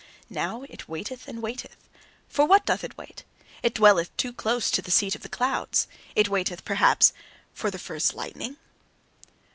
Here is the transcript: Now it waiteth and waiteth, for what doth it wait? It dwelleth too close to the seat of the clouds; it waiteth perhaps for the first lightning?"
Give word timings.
Now 0.31 0.63
it 0.67 0.89
waiteth 0.89 1.27
and 1.27 1.43
waiteth, 1.43 1.77
for 2.27 2.47
what 2.47 2.65
doth 2.65 2.83
it 2.83 2.97
wait? 2.97 3.23
It 3.61 3.75
dwelleth 3.75 4.09
too 4.17 4.33
close 4.33 4.71
to 4.71 4.81
the 4.81 4.89
seat 4.89 5.13
of 5.13 5.21
the 5.21 5.29
clouds; 5.29 5.87
it 6.15 6.27
waiteth 6.27 6.65
perhaps 6.65 7.13
for 7.53 7.69
the 7.69 7.77
first 7.77 8.15
lightning?" 8.15 8.57